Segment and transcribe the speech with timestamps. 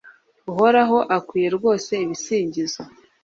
[0.51, 2.81] uhoraho akwiye rwose ibisingizo